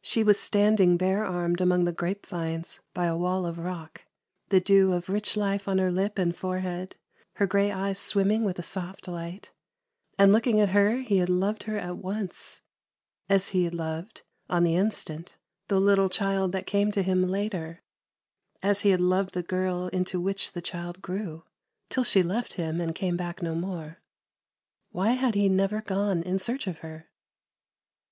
[0.00, 4.04] She was standing bare armed among the grapevines by a wall of rock,
[4.48, 6.94] the dew of rich life on her lip and forehead,
[7.32, 9.50] her grey eyes swimming with a soft light;
[10.16, 12.62] and looking at her he had loved her at once,
[13.28, 15.34] as he had loved, on the instant,
[15.66, 17.82] the little child that came to him later;
[18.62, 21.42] as he had loved the girl into which the child grew,
[21.88, 23.98] till she left him and came back no more.
[24.92, 27.08] Why had he never gone in search of her?